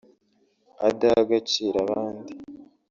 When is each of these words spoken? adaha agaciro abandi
adaha 0.87 1.19
agaciro 1.25 1.75
abandi 1.85 2.33